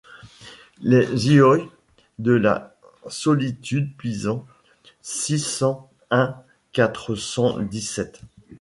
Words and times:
Les 0.81 1.27
ioyes 1.29 1.69
de 2.17 2.31
la 2.31 2.75
solitude 3.07 3.95
Pisan 3.97 4.47
six 4.99 5.37
cent 5.39 5.91
un 6.09 6.41
quatre 6.71 7.13
cent 7.13 7.59
dix-sept. 7.59 8.19